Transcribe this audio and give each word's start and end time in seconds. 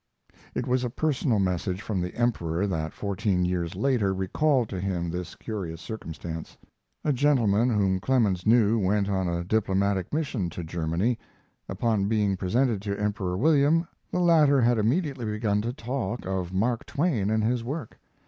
It 0.55 0.65
was 0.65 0.83
a 0.83 0.89
personal 0.89 1.37
message 1.37 1.79
from 1.83 2.01
the 2.01 2.15
Emperor 2.15 2.65
that 2.65 2.91
fourteen 2.91 3.45
years 3.45 3.75
later 3.75 4.15
recalled 4.15 4.67
to 4.69 4.79
him 4.81 5.11
this 5.11 5.35
curious 5.35 5.79
circumstance. 5.79 6.57
A 7.05 7.13
gentleman 7.13 7.69
whom 7.69 7.99
Clemens 7.99 8.43
knew 8.47 8.79
went 8.79 9.07
on 9.09 9.27
a 9.27 9.43
diplomatic 9.43 10.11
mission 10.11 10.49
to 10.49 10.63
Germany. 10.63 11.19
Upon 11.69 12.07
being 12.07 12.35
presented 12.35 12.81
to 12.81 12.99
Emperor 12.99 13.37
William, 13.37 13.87
the 14.09 14.19
latter 14.19 14.59
had 14.59 14.79
immediately 14.79 15.25
begun 15.25 15.61
to 15.61 15.71
talk 15.71 16.25
of 16.25 16.51
Mark 16.51 16.87
Twain 16.87 17.29
and 17.29 17.43
his 17.43 17.63
work. 17.63 17.99